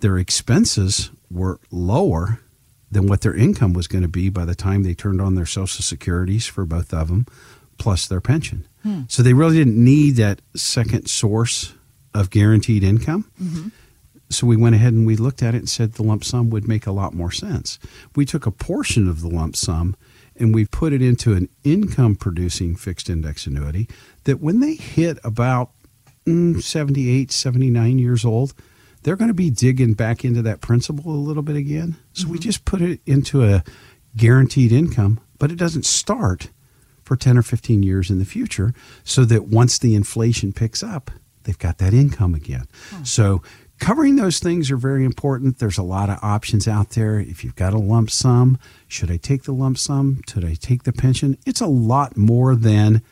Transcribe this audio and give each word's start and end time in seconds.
their 0.00 0.18
expenses 0.18 1.10
were 1.30 1.60
lower 1.70 2.40
than 2.90 3.06
what 3.06 3.20
their 3.20 3.34
income 3.34 3.72
was 3.72 3.86
going 3.86 4.02
to 4.02 4.08
be 4.08 4.30
by 4.30 4.44
the 4.44 4.54
time 4.54 4.82
they 4.82 4.94
turned 4.94 5.20
on 5.20 5.34
their 5.34 5.46
social 5.46 5.82
securities 5.82 6.46
for 6.46 6.64
both 6.64 6.94
of 6.94 7.08
them 7.08 7.26
plus 7.76 8.06
their 8.06 8.20
pension. 8.20 8.66
Hmm. 8.82 9.02
So 9.08 9.22
they 9.22 9.34
really 9.34 9.56
didn't 9.56 9.82
need 9.82 10.16
that 10.16 10.40
second 10.56 11.08
source 11.08 11.74
of 12.14 12.30
guaranteed 12.30 12.82
income. 12.82 13.30
Mm-hmm. 13.40 13.68
So 14.30 14.46
we 14.46 14.56
went 14.56 14.74
ahead 14.74 14.92
and 14.92 15.06
we 15.06 15.16
looked 15.16 15.42
at 15.42 15.54
it 15.54 15.58
and 15.58 15.68
said 15.68 15.94
the 15.94 16.02
lump 16.02 16.24
sum 16.24 16.50
would 16.50 16.68
make 16.68 16.86
a 16.86 16.92
lot 16.92 17.14
more 17.14 17.32
sense. 17.32 17.78
We 18.14 18.26
took 18.26 18.46
a 18.46 18.50
portion 18.50 19.08
of 19.08 19.22
the 19.22 19.28
lump 19.28 19.56
sum 19.56 19.96
and 20.36 20.54
we 20.54 20.66
put 20.66 20.92
it 20.92 21.02
into 21.02 21.32
an 21.34 21.48
income 21.64 22.14
producing 22.14 22.76
fixed 22.76 23.10
index 23.10 23.46
annuity 23.46 23.88
that 24.24 24.40
when 24.40 24.60
they 24.60 24.74
hit 24.74 25.18
about 25.24 25.70
mm, 26.26 26.62
78, 26.62 27.32
79 27.32 27.98
years 27.98 28.24
old, 28.24 28.54
they're 29.02 29.16
going 29.16 29.28
to 29.28 29.34
be 29.34 29.50
digging 29.50 29.94
back 29.94 30.24
into 30.24 30.42
that 30.42 30.60
principal 30.60 31.12
a 31.12 31.16
little 31.16 31.42
bit 31.42 31.56
again. 31.56 31.96
So 32.12 32.24
mm-hmm. 32.24 32.32
we 32.32 32.38
just 32.38 32.64
put 32.64 32.80
it 32.80 33.00
into 33.06 33.44
a 33.44 33.64
guaranteed 34.16 34.72
income, 34.72 35.20
but 35.38 35.50
it 35.50 35.56
doesn't 35.56 35.86
start 35.86 36.50
for 37.04 37.16
10 37.16 37.38
or 37.38 37.42
15 37.42 37.82
years 37.82 38.10
in 38.10 38.18
the 38.18 38.24
future 38.24 38.74
so 39.02 39.24
that 39.24 39.46
once 39.46 39.78
the 39.78 39.94
inflation 39.94 40.52
picks 40.52 40.82
up, 40.82 41.10
they've 41.44 41.58
got 41.58 41.78
that 41.78 41.94
income 41.94 42.34
again. 42.34 42.66
Hmm. 42.90 43.04
So 43.04 43.42
covering 43.78 44.16
those 44.16 44.38
things 44.38 44.70
are 44.70 44.76
very 44.76 45.04
important. 45.04 45.58
There's 45.58 45.78
a 45.78 45.82
lot 45.82 46.10
of 46.10 46.18
options 46.22 46.68
out 46.68 46.90
there. 46.90 47.18
If 47.18 47.44
you've 47.44 47.56
got 47.56 47.74
a 47.74 47.78
lump 47.78 48.10
sum, 48.10 48.58
should 48.86 49.10
I 49.10 49.16
take 49.16 49.44
the 49.44 49.52
lump 49.52 49.78
sum? 49.78 50.22
Should 50.28 50.44
I 50.44 50.54
take 50.54 50.84
the 50.84 50.92
pension? 50.92 51.38
It's 51.46 51.60
a 51.60 51.66
lot 51.66 52.16
more 52.16 52.54
than 52.54 53.02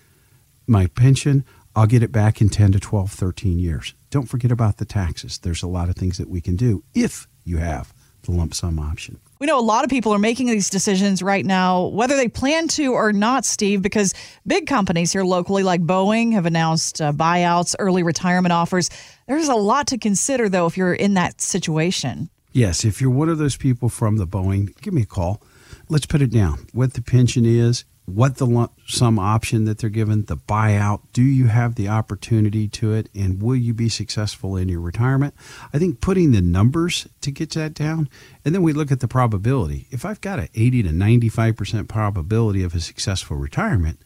my 0.66 0.86
pension. 0.88 1.44
I'll 1.74 1.86
get 1.86 2.02
it 2.02 2.12
back 2.12 2.40
in 2.40 2.48
10 2.48 2.72
to 2.72 2.80
12, 2.80 3.10
13 3.10 3.58
years. 3.58 3.94
Don't 4.10 4.28
forget 4.28 4.50
about 4.50 4.78
the 4.78 4.84
taxes. 4.84 5.38
There's 5.38 5.62
a 5.62 5.68
lot 5.68 5.88
of 5.88 5.96
things 5.96 6.18
that 6.18 6.30
we 6.30 6.40
can 6.40 6.56
do 6.56 6.82
if 6.94 7.26
you 7.44 7.58
have 7.58 7.92
the 8.22 8.32
lump 8.32 8.54
sum 8.54 8.78
option. 8.78 9.18
We 9.38 9.46
know 9.46 9.58
a 9.58 9.60
lot 9.60 9.84
of 9.84 9.90
people 9.90 10.14
are 10.14 10.18
making 10.18 10.46
these 10.46 10.70
decisions 10.70 11.22
right 11.22 11.44
now, 11.44 11.86
whether 11.88 12.16
they 12.16 12.28
plan 12.28 12.68
to 12.68 12.94
or 12.94 13.12
not, 13.12 13.44
Steve, 13.44 13.82
because 13.82 14.14
big 14.46 14.66
companies 14.66 15.12
here 15.12 15.24
locally, 15.24 15.62
like 15.62 15.82
Boeing, 15.82 16.32
have 16.32 16.46
announced 16.46 17.02
uh, 17.02 17.12
buyouts, 17.12 17.74
early 17.78 18.02
retirement 18.02 18.52
offers. 18.52 18.88
There's 19.26 19.48
a 19.48 19.54
lot 19.54 19.88
to 19.88 19.98
consider, 19.98 20.48
though, 20.48 20.66
if 20.66 20.76
you're 20.78 20.94
in 20.94 21.14
that 21.14 21.42
situation. 21.42 22.30
Yes, 22.52 22.84
if 22.84 23.02
you're 23.02 23.10
one 23.10 23.28
of 23.28 23.36
those 23.36 23.56
people 23.56 23.90
from 23.90 24.16
the 24.16 24.26
Boeing, 24.26 24.74
give 24.80 24.94
me 24.94 25.02
a 25.02 25.06
call. 25.06 25.42
Let's 25.90 26.06
put 26.06 26.22
it 26.22 26.30
down. 26.30 26.66
What 26.72 26.94
the 26.94 27.02
pension 27.02 27.44
is, 27.44 27.84
what 28.06 28.36
the 28.36 28.46
lump 28.46 28.72
sum 28.86 29.18
option 29.18 29.64
that 29.64 29.78
they're 29.78 29.90
given, 29.90 30.24
the 30.24 30.36
buyout, 30.36 31.00
do 31.12 31.22
you 31.22 31.48
have 31.48 31.74
the 31.74 31.88
opportunity 31.88 32.68
to 32.68 32.92
it, 32.92 33.08
and 33.14 33.42
will 33.42 33.56
you 33.56 33.74
be 33.74 33.88
successful 33.88 34.56
in 34.56 34.68
your 34.68 34.80
retirement? 34.80 35.34
I 35.72 35.78
think 35.78 36.00
putting 36.00 36.30
the 36.30 36.40
numbers 36.40 37.08
to 37.20 37.30
get 37.32 37.50
that 37.50 37.74
down, 37.74 38.08
and 38.44 38.54
then 38.54 38.62
we 38.62 38.72
look 38.72 38.92
at 38.92 39.00
the 39.00 39.08
probability. 39.08 39.88
If 39.90 40.04
I've 40.04 40.20
got 40.20 40.38
an 40.38 40.48
80 40.54 40.84
to 40.84 40.88
95% 40.90 41.88
probability 41.88 42.62
of 42.62 42.74
a 42.74 42.80
successful 42.80 43.36
retirement, 43.36 43.98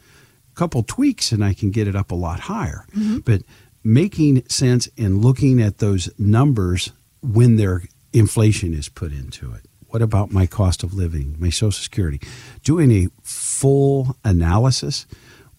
a 0.50 0.56
couple 0.56 0.82
tweaks 0.82 1.30
and 1.30 1.44
I 1.44 1.52
can 1.52 1.70
get 1.70 1.86
it 1.86 1.94
up 1.94 2.10
a 2.10 2.16
lot 2.16 2.40
higher. 2.40 2.86
Mm-hmm. 2.92 3.18
But 3.18 3.42
making 3.84 4.48
sense 4.48 4.88
and 4.96 5.22
looking 5.22 5.60
at 5.60 5.78
those 5.78 6.10
numbers 6.18 6.92
when 7.22 7.56
their 7.56 7.82
inflation 8.12 8.74
is 8.74 8.88
put 8.88 9.12
into 9.12 9.52
it. 9.52 9.62
What 9.90 10.02
about 10.02 10.30
my 10.30 10.46
cost 10.46 10.84
of 10.84 10.94
living, 10.94 11.34
my 11.40 11.50
Social 11.50 11.72
Security? 11.72 12.20
Doing 12.62 12.92
a 12.92 13.08
full 13.22 14.16
analysis 14.24 15.04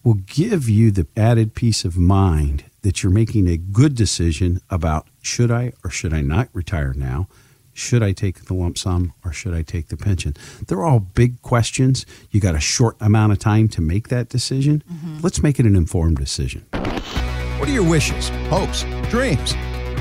will 0.02 0.14
give 0.14 0.70
you 0.70 0.90
the 0.90 1.06
added 1.16 1.54
peace 1.54 1.84
of 1.84 1.98
mind 1.98 2.64
that 2.80 3.02
you're 3.02 3.12
making 3.12 3.46
a 3.46 3.58
good 3.58 3.94
decision 3.94 4.60
about 4.70 5.06
should 5.20 5.50
I 5.50 5.74
or 5.84 5.90
should 5.90 6.14
I 6.14 6.22
not 6.22 6.48
retire 6.54 6.94
now? 6.94 7.28
Should 7.74 8.02
I 8.02 8.12
take 8.12 8.46
the 8.46 8.54
lump 8.54 8.78
sum 8.78 9.12
or 9.22 9.32
should 9.32 9.52
I 9.52 9.62
take 9.62 9.88
the 9.88 9.98
pension? 9.98 10.34
They're 10.66 10.82
all 10.82 11.00
big 11.00 11.40
questions. 11.42 12.06
You 12.30 12.40
got 12.40 12.54
a 12.54 12.60
short 12.60 12.96
amount 13.00 13.32
of 13.32 13.38
time 13.38 13.68
to 13.68 13.82
make 13.82 14.08
that 14.08 14.30
decision. 14.30 14.82
Mm-hmm. 14.90 15.18
Let's 15.20 15.42
make 15.42 15.60
it 15.60 15.66
an 15.66 15.76
informed 15.76 16.16
decision. 16.16 16.64
What 16.72 17.68
are 17.68 17.72
your 17.72 17.88
wishes, 17.88 18.30
hopes, 18.48 18.84
dreams? 19.10 19.54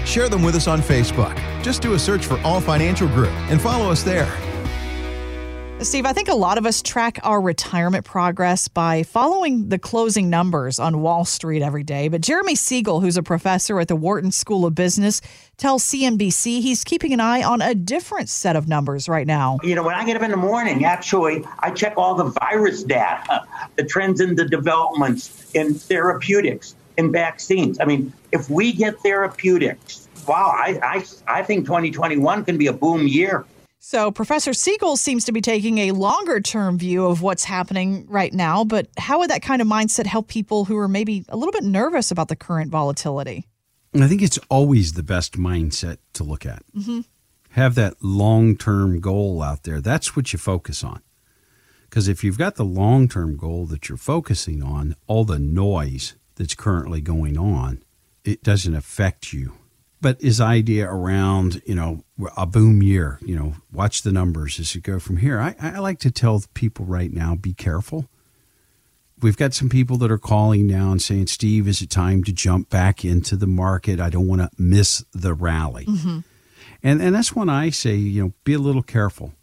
Share 0.05 0.29
them 0.29 0.43
with 0.43 0.55
us 0.55 0.67
on 0.67 0.81
Facebook. 0.81 1.35
Just 1.63 1.81
do 1.81 1.93
a 1.93 1.99
search 1.99 2.25
for 2.25 2.37
Ahl 2.39 2.61
Financial 2.61 3.07
Group 3.07 3.31
and 3.49 3.61
follow 3.61 3.91
us 3.91 4.03
there. 4.03 4.31
Steve, 5.83 6.05
I 6.05 6.13
think 6.13 6.27
a 6.27 6.35
lot 6.35 6.59
of 6.59 6.67
us 6.67 6.83
track 6.83 7.17
our 7.23 7.41
retirement 7.41 8.05
progress 8.05 8.67
by 8.67 9.01
following 9.01 9.69
the 9.69 9.79
closing 9.79 10.29
numbers 10.29 10.77
on 10.77 11.01
Wall 11.01 11.25
Street 11.25 11.63
every 11.63 11.81
day. 11.81 12.07
But 12.07 12.21
Jeremy 12.21 12.53
Siegel, 12.53 13.01
who's 13.01 13.17
a 13.17 13.23
professor 13.23 13.79
at 13.79 13.87
the 13.87 13.95
Wharton 13.95 14.31
School 14.31 14.67
of 14.67 14.75
Business, 14.75 15.21
tells 15.57 15.83
CNBC 15.85 16.61
he's 16.61 16.83
keeping 16.83 17.13
an 17.13 17.19
eye 17.19 17.41
on 17.41 17.63
a 17.63 17.73
different 17.73 18.29
set 18.29 18.55
of 18.55 18.67
numbers 18.67 19.09
right 19.09 19.25
now. 19.25 19.57
You 19.63 19.73
know, 19.73 19.81
when 19.81 19.95
I 19.95 20.05
get 20.05 20.15
up 20.15 20.21
in 20.21 20.29
the 20.29 20.37
morning, 20.37 20.85
actually, 20.85 21.43
I 21.57 21.71
check 21.71 21.95
all 21.97 22.13
the 22.13 22.25
virus 22.25 22.83
data, 22.83 23.47
the 23.75 23.83
trends 23.83 24.21
in 24.21 24.35
the 24.35 24.45
developments 24.45 25.49
in 25.55 25.73
therapeutics, 25.73 26.75
in 26.97 27.11
vaccines. 27.11 27.79
I 27.79 27.85
mean, 27.85 28.13
if 28.31 28.49
we 28.49 28.73
get 28.73 28.99
therapeutics, 28.99 30.07
wow, 30.27 30.51
I, 30.55 30.79
I, 30.83 31.39
I 31.39 31.43
think 31.43 31.65
2021 31.65 32.45
can 32.45 32.57
be 32.57 32.67
a 32.67 32.73
boom 32.73 33.07
year. 33.07 33.45
So, 33.83 34.11
Professor 34.11 34.53
Siegel 34.53 34.95
seems 34.95 35.25
to 35.25 35.31
be 35.31 35.41
taking 35.41 35.79
a 35.79 35.91
longer 35.91 36.39
term 36.39 36.77
view 36.77 37.07
of 37.07 37.23
what's 37.23 37.43
happening 37.43 38.05
right 38.07 38.31
now, 38.31 38.63
but 38.63 38.87
how 38.97 39.19
would 39.19 39.31
that 39.31 39.41
kind 39.41 39.59
of 39.59 39.67
mindset 39.67 40.05
help 40.05 40.27
people 40.27 40.65
who 40.65 40.77
are 40.77 40.87
maybe 40.87 41.25
a 41.29 41.35
little 41.35 41.51
bit 41.51 41.63
nervous 41.63 42.11
about 42.11 42.27
the 42.27 42.35
current 42.35 42.69
volatility? 42.69 43.47
I 43.95 44.07
think 44.07 44.21
it's 44.21 44.39
always 44.49 44.93
the 44.93 45.03
best 45.03 45.33
mindset 45.33 45.97
to 46.13 46.23
look 46.23 46.45
at. 46.45 46.63
Mm-hmm. 46.77 47.01
Have 47.51 47.75
that 47.75 47.95
long 48.01 48.55
term 48.55 48.99
goal 48.99 49.41
out 49.41 49.63
there. 49.63 49.81
That's 49.81 50.15
what 50.15 50.31
you 50.31 50.37
focus 50.37 50.83
on. 50.83 51.01
Because 51.89 52.07
if 52.07 52.23
you've 52.23 52.37
got 52.37 52.55
the 52.55 52.63
long 52.63 53.09
term 53.09 53.35
goal 53.35 53.65
that 53.65 53.89
you're 53.89 53.97
focusing 53.97 54.63
on, 54.63 54.95
all 55.07 55.25
the 55.25 55.39
noise 55.39 56.15
that's 56.41 56.55
currently 56.55 57.01
going 57.01 57.37
on, 57.37 57.83
it 58.25 58.41
doesn't 58.41 58.73
affect 58.73 59.31
you. 59.31 59.53
But 60.01 60.19
his 60.19 60.41
idea 60.41 60.89
around, 60.89 61.61
you 61.67 61.75
know, 61.75 62.03
a 62.35 62.47
boom 62.47 62.81
year, 62.81 63.19
you 63.21 63.35
know, 63.35 63.53
watch 63.71 64.01
the 64.01 64.11
numbers 64.11 64.59
as 64.59 64.73
you 64.73 64.81
go 64.81 64.97
from 64.99 65.17
here. 65.17 65.39
I, 65.39 65.55
I 65.61 65.77
like 65.77 65.99
to 65.99 66.09
tell 66.09 66.43
people 66.55 66.85
right 66.85 67.13
now, 67.13 67.35
be 67.35 67.53
careful. 67.53 68.07
We've 69.21 69.37
got 69.37 69.53
some 69.53 69.69
people 69.69 69.97
that 69.97 70.09
are 70.09 70.17
calling 70.17 70.65
now 70.65 70.91
and 70.91 70.99
saying, 70.99 71.27
Steve, 71.27 71.67
is 71.67 71.79
it 71.83 71.91
time 71.91 72.23
to 72.23 72.31
jump 72.31 72.71
back 72.71 73.05
into 73.05 73.35
the 73.35 73.45
market? 73.45 73.99
I 73.99 74.09
don't 74.09 74.27
want 74.27 74.41
to 74.41 74.49
miss 74.57 75.05
the 75.13 75.35
rally. 75.35 75.85
Mm-hmm. 75.85 76.19
And 76.81 77.01
and 77.03 77.13
that's 77.13 77.35
when 77.35 77.49
I 77.49 77.69
say, 77.69 77.93
you 77.93 78.23
know, 78.23 78.33
be 78.43 78.53
a 78.53 78.59
little 78.59 78.81
careful. 78.81 79.33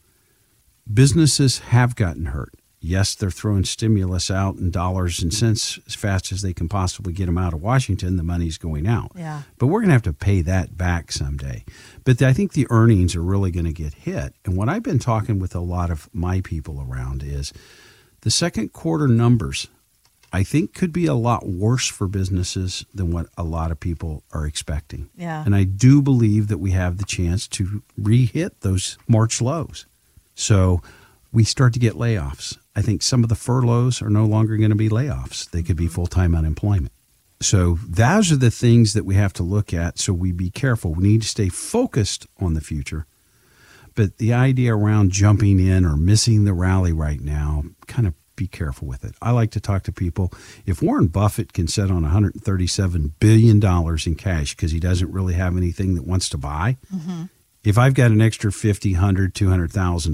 Businesses 0.92 1.60
have 1.60 1.94
gotten 1.94 2.26
hurt. 2.26 2.57
Yes, 2.80 3.14
they're 3.14 3.30
throwing 3.30 3.64
stimulus 3.64 4.30
out 4.30 4.56
in 4.56 4.70
dollars 4.70 5.20
and 5.20 5.34
cents 5.34 5.80
as 5.86 5.96
fast 5.96 6.30
as 6.30 6.42
they 6.42 6.52
can 6.52 6.68
possibly 6.68 7.12
get 7.12 7.26
them 7.26 7.36
out 7.36 7.52
of 7.52 7.60
Washington. 7.60 8.16
The 8.16 8.22
money's 8.22 8.56
going 8.56 8.86
out. 8.86 9.12
Yeah. 9.16 9.42
But 9.58 9.66
we're 9.66 9.80
going 9.80 9.88
to 9.88 9.94
have 9.94 10.02
to 10.02 10.12
pay 10.12 10.42
that 10.42 10.78
back 10.78 11.10
someday. 11.10 11.64
But 12.04 12.22
I 12.22 12.32
think 12.32 12.52
the 12.52 12.68
earnings 12.70 13.16
are 13.16 13.22
really 13.22 13.50
going 13.50 13.66
to 13.66 13.72
get 13.72 13.94
hit. 13.94 14.34
And 14.44 14.56
what 14.56 14.68
I've 14.68 14.84
been 14.84 15.00
talking 15.00 15.40
with 15.40 15.56
a 15.56 15.60
lot 15.60 15.90
of 15.90 16.08
my 16.14 16.40
people 16.40 16.86
around 16.88 17.24
is 17.24 17.52
the 18.20 18.30
second 18.30 18.72
quarter 18.72 19.08
numbers 19.08 19.66
I 20.32 20.42
think 20.42 20.74
could 20.74 20.92
be 20.92 21.06
a 21.06 21.14
lot 21.14 21.46
worse 21.46 21.88
for 21.88 22.06
businesses 22.06 22.84
than 22.94 23.12
what 23.12 23.26
a 23.36 23.42
lot 23.42 23.70
of 23.70 23.80
people 23.80 24.22
are 24.32 24.46
expecting. 24.46 25.08
Yeah. 25.16 25.42
And 25.44 25.54
I 25.54 25.64
do 25.64 26.02
believe 26.02 26.48
that 26.48 26.58
we 26.58 26.72
have 26.72 26.98
the 26.98 27.04
chance 27.04 27.48
to 27.48 27.82
re-hit 27.96 28.60
those 28.60 28.98
March 29.08 29.40
lows. 29.40 29.86
So 30.34 30.82
we 31.32 31.44
start 31.44 31.72
to 31.74 31.78
get 31.78 31.94
layoffs. 31.94 32.58
I 32.78 32.82
think 32.82 33.02
some 33.02 33.22
of 33.24 33.28
the 33.28 33.34
furloughs 33.34 34.00
are 34.02 34.10
no 34.10 34.24
longer 34.24 34.56
going 34.56 34.70
to 34.70 34.76
be 34.76 34.88
layoffs. 34.88 35.50
They 35.50 35.62
could 35.62 35.76
be 35.76 35.88
full-time 35.88 36.34
unemployment. 36.34 36.92
So 37.40 37.78
those 37.86 38.30
are 38.32 38.36
the 38.36 38.50
things 38.50 38.92
that 38.94 39.04
we 39.04 39.14
have 39.16 39.32
to 39.34 39.42
look 39.42 39.72
at 39.74 39.98
so 39.98 40.12
we 40.12 40.32
be 40.32 40.50
careful. 40.50 40.94
We 40.94 41.02
need 41.08 41.22
to 41.22 41.28
stay 41.28 41.48
focused 41.48 42.26
on 42.40 42.54
the 42.54 42.60
future. 42.60 43.06
But 43.94 44.18
the 44.18 44.32
idea 44.32 44.74
around 44.76 45.10
jumping 45.12 45.58
in 45.58 45.84
or 45.84 45.96
missing 45.96 46.44
the 46.44 46.52
rally 46.52 46.92
right 46.92 47.20
now 47.20 47.64
kind 47.86 48.06
of 48.06 48.14
be 48.36 48.46
careful 48.46 48.86
with 48.86 49.04
it. 49.04 49.14
I 49.20 49.32
like 49.32 49.50
to 49.52 49.60
talk 49.60 49.82
to 49.84 49.92
people. 49.92 50.32
If 50.66 50.80
Warren 50.80 51.08
Buffett 51.08 51.52
can 51.52 51.66
sit 51.66 51.90
on 51.90 52.02
137 52.02 53.14
billion 53.18 53.58
dollars 53.58 54.06
in 54.06 54.14
cash 54.14 54.54
because 54.54 54.70
he 54.70 54.78
doesn't 54.78 55.10
really 55.12 55.34
have 55.34 55.56
anything 55.56 55.94
that 55.96 56.06
wants 56.06 56.28
to 56.30 56.38
buy, 56.38 56.76
Mm-hmm. 56.94 57.24
if 57.64 57.76
I've 57.76 57.94
got 57.94 58.12
an 58.12 58.20
extra 58.20 58.52
$50, 58.52 58.92
100, 58.92 59.34
200,000 59.34 60.12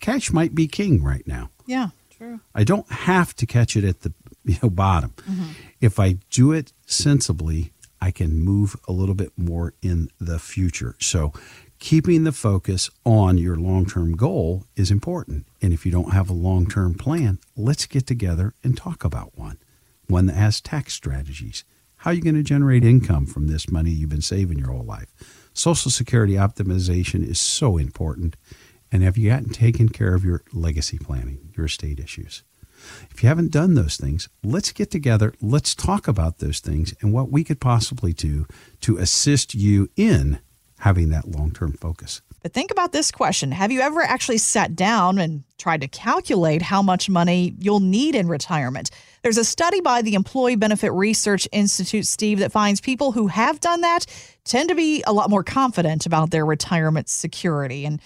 cash 0.00 0.32
might 0.32 0.54
be 0.54 0.66
king 0.66 1.02
right 1.02 1.26
now. 1.26 1.50
Yeah, 1.66 1.88
true. 2.10 2.40
I 2.54 2.64
don't 2.64 2.90
have 2.90 3.34
to 3.36 3.46
catch 3.46 3.76
it 3.76 3.84
at 3.84 4.00
the 4.00 4.12
you 4.44 4.56
know, 4.62 4.70
bottom. 4.70 5.10
Mm-hmm. 5.28 5.50
If 5.80 5.98
I 5.98 6.18
do 6.30 6.52
it 6.52 6.72
sensibly, 6.86 7.72
I 8.00 8.10
can 8.10 8.38
move 8.38 8.76
a 8.86 8.92
little 8.92 9.14
bit 9.14 9.32
more 9.36 9.74
in 9.82 10.08
the 10.20 10.38
future. 10.38 10.94
So, 11.00 11.32
keeping 11.78 12.24
the 12.24 12.32
focus 12.32 12.90
on 13.04 13.38
your 13.38 13.56
long 13.56 13.86
term 13.86 14.16
goal 14.16 14.64
is 14.76 14.90
important. 14.90 15.46
And 15.60 15.72
if 15.72 15.84
you 15.84 15.92
don't 15.92 16.12
have 16.12 16.30
a 16.30 16.34
long 16.34 16.66
term 16.66 16.94
plan, 16.94 17.38
let's 17.56 17.86
get 17.86 18.06
together 18.06 18.54
and 18.62 18.76
talk 18.76 19.04
about 19.04 19.36
one. 19.36 19.58
One 20.06 20.26
that 20.26 20.36
has 20.36 20.60
tax 20.60 20.94
strategies. 20.94 21.64
How 21.98 22.10
are 22.10 22.14
you 22.14 22.22
going 22.22 22.36
to 22.36 22.42
generate 22.42 22.84
income 22.84 23.26
from 23.26 23.48
this 23.48 23.70
money 23.70 23.90
you've 23.90 24.10
been 24.10 24.22
saving 24.22 24.58
your 24.58 24.70
whole 24.70 24.84
life? 24.84 25.08
Social 25.52 25.90
Security 25.90 26.34
optimization 26.34 27.26
is 27.26 27.40
so 27.40 27.78
important. 27.78 28.36
And 28.96 29.04
have 29.04 29.18
you 29.18 29.28
gotten 29.28 29.50
taken 29.50 29.90
care 29.90 30.14
of 30.14 30.24
your 30.24 30.42
legacy 30.54 30.98
planning, 30.98 31.50
your 31.54 31.66
estate 31.66 32.00
issues? 32.00 32.42
If 33.10 33.22
you 33.22 33.28
haven't 33.28 33.52
done 33.52 33.74
those 33.74 33.98
things, 33.98 34.30
let's 34.42 34.72
get 34.72 34.90
together. 34.90 35.34
Let's 35.42 35.74
talk 35.74 36.08
about 36.08 36.38
those 36.38 36.60
things 36.60 36.94
and 37.02 37.12
what 37.12 37.30
we 37.30 37.44
could 37.44 37.60
possibly 37.60 38.14
do 38.14 38.46
to 38.80 38.96
assist 38.96 39.54
you 39.54 39.90
in 39.96 40.38
having 40.78 41.10
that 41.10 41.28
long 41.28 41.50
term 41.50 41.72
focus. 41.74 42.22
But 42.42 42.54
think 42.54 42.70
about 42.70 42.92
this 42.92 43.10
question 43.10 43.52
Have 43.52 43.70
you 43.70 43.82
ever 43.82 44.00
actually 44.00 44.38
sat 44.38 44.74
down 44.74 45.18
and 45.18 45.44
tried 45.58 45.82
to 45.82 45.88
calculate 45.88 46.62
how 46.62 46.80
much 46.80 47.10
money 47.10 47.54
you'll 47.58 47.80
need 47.80 48.14
in 48.14 48.28
retirement? 48.28 48.88
There's 49.22 49.36
a 49.36 49.44
study 49.44 49.82
by 49.82 50.00
the 50.00 50.14
Employee 50.14 50.56
Benefit 50.56 50.92
Research 50.92 51.46
Institute, 51.52 52.06
Steve, 52.06 52.38
that 52.38 52.50
finds 52.50 52.80
people 52.80 53.12
who 53.12 53.26
have 53.26 53.60
done 53.60 53.82
that 53.82 54.06
tend 54.44 54.70
to 54.70 54.74
be 54.74 55.02
a 55.06 55.12
lot 55.12 55.28
more 55.28 55.44
confident 55.44 56.06
about 56.06 56.30
their 56.30 56.46
retirement 56.46 57.10
security. 57.10 57.84
And 57.84 58.00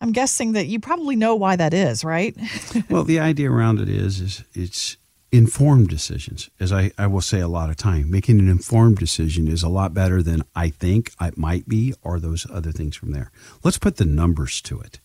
I'm 0.00 0.12
guessing 0.12 0.52
that 0.52 0.66
you 0.66 0.78
probably 0.78 1.16
know 1.16 1.34
why 1.34 1.56
that 1.56 1.74
is, 1.74 2.04
right? 2.04 2.36
well, 2.90 3.04
the 3.04 3.18
idea 3.18 3.50
around 3.50 3.80
it 3.80 3.88
is, 3.88 4.20
is 4.20 4.44
it's 4.54 4.96
informed 5.30 5.88
decisions. 5.88 6.48
As 6.60 6.72
I, 6.72 6.92
I 6.96 7.06
will 7.06 7.20
say 7.20 7.40
a 7.40 7.48
lot 7.48 7.70
of 7.70 7.76
time, 7.76 8.10
making 8.10 8.38
an 8.38 8.48
informed 8.48 8.98
decision 8.98 9.48
is 9.48 9.62
a 9.62 9.68
lot 9.68 9.92
better 9.92 10.22
than 10.22 10.42
I 10.54 10.70
think 10.70 11.12
it 11.20 11.36
might 11.36 11.68
be 11.68 11.94
or 12.02 12.18
those 12.18 12.46
other 12.50 12.72
things 12.72 12.96
from 12.96 13.12
there. 13.12 13.30
Let's 13.62 13.78
put 13.78 13.96
the 13.96 14.04
numbers 14.04 14.60
to 14.62 14.80
it. 14.80 15.00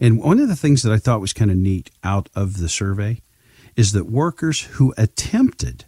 And 0.00 0.22
one 0.22 0.38
of 0.38 0.48
the 0.48 0.56
things 0.56 0.82
that 0.82 0.92
I 0.92 0.98
thought 0.98 1.20
was 1.20 1.32
kind 1.32 1.50
of 1.50 1.56
neat 1.56 1.90
out 2.02 2.28
of 2.34 2.58
the 2.58 2.68
survey 2.68 3.20
is 3.76 3.92
that 3.92 4.10
workers 4.10 4.62
who 4.62 4.94
attempted 4.96 5.84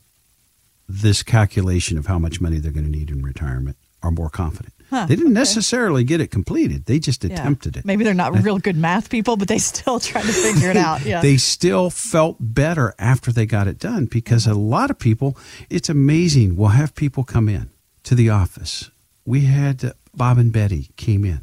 this 0.88 1.22
calculation 1.22 1.96
of 1.96 2.06
how 2.06 2.18
much 2.18 2.40
money 2.40 2.58
they're 2.58 2.72
going 2.72 2.90
to 2.90 2.90
need 2.90 3.10
in 3.10 3.22
retirement 3.22 3.76
are 4.02 4.10
more 4.10 4.30
confident. 4.30 4.74
Huh, 4.90 5.06
they 5.06 5.14
didn't 5.16 5.28
okay. 5.32 5.40
necessarily 5.40 6.02
get 6.04 6.20
it 6.20 6.30
completed. 6.32 6.86
They 6.86 6.98
just 6.98 7.22
Yeah. 7.24 7.32
attempted 7.34 7.76
it. 7.76 7.84
Maybe 7.84 8.02
they're 8.04 8.12
not 8.12 8.42
real 8.44 8.58
good 8.58 8.76
math 8.76 9.08
people, 9.08 9.36
but 9.36 9.48
they 9.48 9.58
still 9.58 10.00
tried 10.10 10.24
to 10.24 10.32
figure 10.32 10.68
it 10.70 10.76
out. 10.88 11.04
Yeah. 11.04 11.20
They 11.22 11.36
still 11.36 11.90
felt 11.90 12.36
better 12.40 12.94
after 12.98 13.32
they 13.32 13.46
got 13.46 13.68
it 13.68 13.78
done 13.78 14.06
because 14.06 14.46
a 14.46 14.54
lot 14.54 14.90
of 14.90 14.98
people, 14.98 15.36
it's 15.70 15.88
amazing. 15.88 16.56
We'll 16.56 16.70
have 16.70 16.94
people 16.94 17.22
come 17.24 17.48
in 17.48 17.70
to 18.04 18.14
the 18.14 18.30
office. 18.30 18.90
We 19.24 19.42
had 19.42 19.84
uh, 19.84 19.92
Bob 20.14 20.38
and 20.38 20.52
Betty 20.52 20.90
came 20.96 21.24
in. 21.24 21.40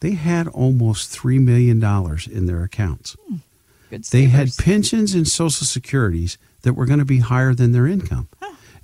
They 0.00 0.12
had 0.12 0.46
almost 0.48 1.10
$3 1.18 1.40
million 1.40 1.82
in 2.30 2.46
their 2.46 2.62
accounts. 2.62 3.16
good 3.90 4.04
They 4.04 4.24
had 4.26 4.50
pensions 4.56 5.14
and 5.14 5.26
social 5.26 5.66
securities 5.66 6.38
that 6.62 6.74
were 6.74 6.86
going 6.86 6.98
to 7.00 7.04
be 7.04 7.18
higher 7.18 7.54
than 7.54 7.72
their 7.72 7.86
income. 7.86 8.28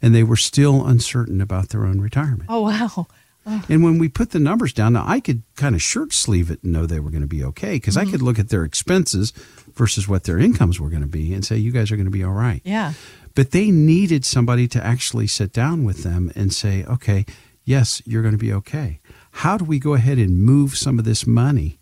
And 0.00 0.12
they 0.14 0.25
were 0.25 0.37
still 0.37 0.84
uncertain 0.84 1.40
about 1.40 1.69
their 1.69 1.84
own 1.84 2.00
retirement. 2.00 2.46
Oh, 2.48 2.62
wow. 2.62 3.06
And 3.44 3.83
when 3.83 3.99
we 3.99 4.09
put 4.09 4.31
the 4.31 4.39
numbers 4.39 4.73
down, 4.73 4.93
now 4.93 5.05
I 5.06 5.21
could 5.21 5.43
kind 5.56 5.75
of 5.75 5.83
shirt 5.83 6.12
sleeve 6.12 6.50
it 6.50 6.62
and 6.62 6.73
know 6.73 6.87
they 6.87 7.00
were 7.00 7.11
going 7.11 7.23
to 7.23 7.27
be 7.27 7.43
okay 7.44 7.75
because 7.75 7.97
I 7.97 8.03
mm-hmm. 8.03 8.12
could 8.12 8.23
look 8.23 8.39
at 8.39 8.50
their 8.50 8.65
expenses 8.65 9.33
versus 9.75 10.06
what 10.06 10.25
their 10.25 10.39
incomes 10.39 10.79
were 10.79 10.91
going 10.91 11.03
to 11.03 11.09
be 11.09 11.35
and 11.35 11.44
say, 11.44 11.56
you 11.56 11.73
guys 11.73 11.91
are 11.91 11.97
going 11.97 12.06
to 12.06 12.11
be 12.11 12.23
all 12.23 12.33
right. 12.33 12.62
Yeah. 12.65 12.93
But 13.35 13.50
they 13.50 13.71
needed 13.71 14.25
somebody 14.25 14.69
to 14.69 14.85
actually 14.85 15.27
sit 15.27 15.53
down 15.53 15.85
with 15.85 16.03
them 16.03 16.31
and 16.35 16.53
say, 16.53 16.85
okay, 16.85 17.25
yes, 17.65 18.03
you're 18.05 18.23
going 18.23 18.33
to 18.33 18.39
be 18.39 18.53
okay. 18.53 19.00
How 19.33 19.56
do 19.56 19.65
we 19.65 19.79
go 19.79 19.94
ahead 19.94 20.19
and 20.19 20.43
move 20.43 20.77
some 20.77 20.99
of 20.99 21.05
this 21.05 21.27
money 21.27 21.79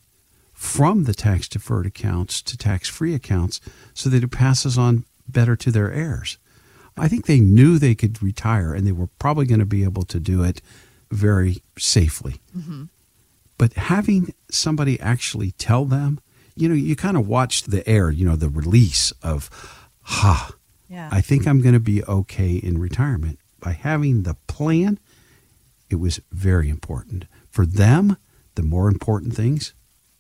from 0.55 1.05
the 1.05 1.15
tax 1.15 1.49
deferred 1.49 1.87
accounts 1.87 2.41
to 2.43 2.57
tax 2.57 2.89
free 2.89 3.15
accounts 3.15 3.61
so 3.93 4.09
that 4.09 4.23
it 4.23 4.31
passes 4.31 4.79
on 4.79 5.05
better 5.29 5.57
to 5.57 5.71
their 5.71 5.93
heirs? 5.93 6.39
I 6.97 7.09
think 7.09 7.27
they 7.27 7.41
knew 7.41 7.79
they 7.79 7.95
could 7.95 8.23
retire 8.23 8.75
and 8.75 8.87
they 8.87 8.93
were 8.93 9.09
probably 9.19 9.47
going 9.47 9.61
to 9.61 9.67
be 9.67 9.85
able 9.85 10.05
to 10.05 10.21
do 10.21 10.43
it 10.43 10.61
very 11.11 11.63
safely. 11.79 12.41
Mm-hmm. 12.57 12.85
But 13.59 13.75
having 13.75 14.33
somebody 14.51 14.99
actually 15.01 15.53
tell 15.53 15.85
them, 15.85 16.21
you 16.57 16.69
know, 16.69 16.75
you 16.75 16.97
kind 16.97 17.17
of 17.17 17.29
watch 17.29 17.65
the 17.65 17.87
air, 17.89 18.11
you 18.11 18.25
know, 18.25 18.37
the 18.37 18.49
release 18.49 19.13
of, 19.23 19.51
ha, 20.03 20.53
Yeah. 20.89 21.09
I 21.13 21.21
think 21.21 21.47
I'm 21.47 21.61
going 21.61 21.75
to 21.75 21.81
be 21.81 22.03
okay 22.05 22.53
in 22.55 22.79
retirement. 22.79 23.39
By 23.61 23.73
having 23.73 24.23
the 24.23 24.35
plan, 24.47 24.99
it 25.91 25.97
was 25.97 26.21
very 26.33 26.69
important. 26.71 27.27
For 27.51 27.67
them, 27.67 28.17
the 28.55 28.63
more 28.63 28.89
important 28.89 29.35
things 29.35 29.73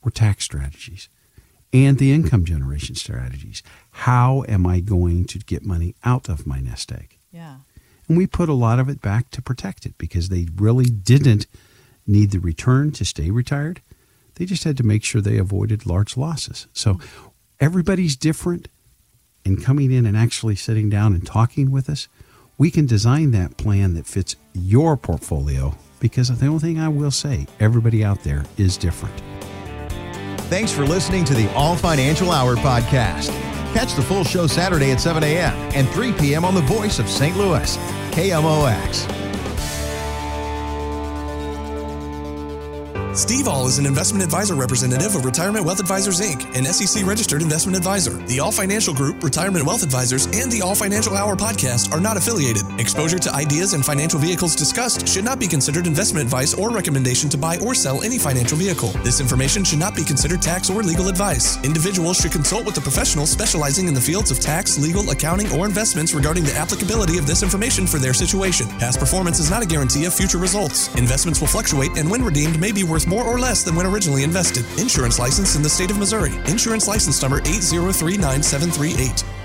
were 0.03 0.11
tax 0.11 0.45
strategies 0.45 1.09
and 1.73 1.99
the 1.99 2.13
income 2.13 2.45
generation 2.45 2.95
strategies. 2.95 3.63
How 3.93 4.45
am 4.49 4.67
I 4.67 4.81
going 4.81 5.25
to 5.27 5.39
get 5.39 5.65
money 5.65 5.95
out 6.05 6.29
of 6.29 6.47
my 6.47 6.61
nest 6.61 6.93
egg? 6.93 7.17
yeah. 7.33 7.57
And 8.11 8.19
we 8.19 8.27
put 8.27 8.49
a 8.49 8.55
lot 8.55 8.81
of 8.81 8.89
it 8.89 9.01
back 9.01 9.31
to 9.31 9.41
protect 9.41 9.87
it 9.87 9.97
because 9.97 10.31
they 10.31 10.49
really 10.57 10.87
didn't 10.87 11.47
need 12.09 12.33
the 12.33 12.41
return 12.41 12.91
to 12.91 13.05
stay 13.05 13.31
retired. 13.31 13.83
They 14.35 14.47
just 14.47 14.65
had 14.65 14.77
to 14.79 14.83
make 14.83 15.05
sure 15.05 15.21
they 15.21 15.39
avoided 15.39 15.87
large 15.87 16.17
losses. 16.17 16.67
So 16.73 16.99
everybody's 17.61 18.17
different. 18.17 18.67
And 19.45 19.63
coming 19.63 19.93
in 19.93 20.07
and 20.07 20.17
actually 20.17 20.57
sitting 20.57 20.91
down 20.91 21.15
and 21.15 21.25
talking 21.25 21.71
with 21.71 21.89
us, 21.89 22.09
we 22.59 22.69
can 22.73 22.85
design 22.85 23.31
that 23.31 23.57
plan 23.57 23.95
that 23.95 24.09
fits 24.09 24.35
your 24.55 24.97
portfolio 24.97 25.77
because 26.01 26.37
the 26.37 26.47
only 26.47 26.59
thing 26.59 26.81
I 26.81 26.89
will 26.89 27.13
say, 27.13 27.47
everybody 27.61 28.03
out 28.05 28.25
there 28.25 28.45
is 28.57 28.77
different. 28.77 29.15
Thanks 30.49 30.73
for 30.73 30.85
listening 30.85 31.25
to 31.27 31.35
the 31.35 31.49
Ahl 31.55 31.77
Financial 31.77 32.33
Hour 32.33 32.57
podcast. 32.57 33.29
Catch 33.73 33.95
the 33.95 34.03
full 34.03 34.25
show 34.25 34.49
Saturday 34.49 34.91
at 34.91 35.01
7 35.01 35.23
a.m. 35.23 35.55
and 35.75 35.89
3 35.91 36.13
p.m. 36.15 36.45
on 36.45 36.57
the 36.57 36.61
voice 36.63 36.99
of 36.99 37.09
St. 37.09 37.37
Louis, 37.37 37.77
KMOX. 38.11 39.20
Steve 43.15 43.49
Ahl 43.49 43.67
is 43.67 43.77
an 43.79 43.87
investment 43.87 44.23
advisor 44.23 44.55
representative 44.55 45.17
of 45.17 45.25
Retirement 45.25 45.65
Wealth 45.65 45.81
Advisors 45.81 46.21
Inc., 46.21 46.47
an 46.57 46.65
SEC 46.65 47.05
registered 47.05 47.43
investment 47.43 47.77
advisor. 47.77 48.13
The 48.27 48.39
Ahl 48.39 48.53
Financial 48.53 48.95
Group, 48.95 49.25
Retirement 49.25 49.67
Wealth 49.67 49.83
Advisors, 49.83 50.27
and 50.27 50.51
the 50.51 50.63
Ahl 50.63 50.77
Financial 50.77 51.17
Hour 51.17 51.35
podcast 51.35 51.93
are 51.93 52.01
not 52.01 52.17
affiliated. 52.17 52.63
Exposure 52.79 53.19
to 53.19 53.35
ideas 53.35 53.75
and 53.75 53.85
financial 53.85 54.21
vehicles 54.21 54.55
discussed 54.55 55.09
should 55.09 55.25
not 55.25 55.41
be 55.41 55.49
considered 55.49 55.89
investment 55.89 56.25
advice 56.25 56.55
or 56.55 56.71
recommendation 56.71 57.29
to 57.31 57.37
buy 57.37 57.59
or 57.59 57.75
sell 57.75 58.01
any 58.03 58.17
financial 58.17 58.57
vehicle. 58.57 58.91
This 59.03 59.21
information 59.21 59.65
should 59.65 59.81
not 59.81 59.97
be 59.97 60.05
considered 60.05 60.41
tax 60.41 60.71
or 60.71 60.81
legal 60.85 61.09
advice. 61.09 61.63
Individuals 61.65 62.19
should 62.19 62.31
consult 62.31 62.65
with 62.65 62.79
a 62.79 62.81
professional 62.81 63.27
specializing 63.27 63.89
in 63.89 63.95
the 63.95 64.01
fields 64.01 64.31
of 64.31 64.39
tax, 64.39 64.79
legal, 64.79 65.11
accounting, 65.11 65.51
or 65.59 65.67
investments 65.67 66.15
regarding 66.15 66.45
the 66.45 66.55
applicability 66.55 67.19
of 67.19 67.27
this 67.27 67.43
information 67.43 67.89
for 67.89 67.99
their 67.99 68.15
situation. 68.15 68.69
Past 68.79 69.01
performance 69.01 69.41
is 69.41 69.51
not 69.51 69.65
a 69.65 69.67
guarantee 69.67 70.05
of 70.05 70.15
future 70.15 70.39
results. 70.39 70.95
Investments 70.95 71.41
will 71.41 71.49
fluctuate 71.49 71.91
and 71.99 72.09
when 72.09 72.23
redeemed 72.23 72.61
may 72.61 72.71
be 72.71 72.85
worth 72.85 73.00
worth 73.01 73.09
more 73.09 73.25
or 73.25 73.39
less 73.39 73.63
than 73.63 73.75
when 73.75 73.87
originally 73.87 74.25
invested. 74.25 74.65
Insurance 74.79 75.19
license 75.19 75.57
in 75.57 75.63
the 75.63 75.69
state 75.69 75.91
of 75.91 75.99
Missouri. 75.99 76.33
Insurance 76.47 76.89
license 76.89 77.21
number 77.23 77.41
8039738. 77.41 79.40